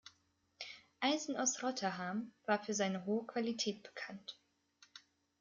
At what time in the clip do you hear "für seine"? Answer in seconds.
2.63-3.05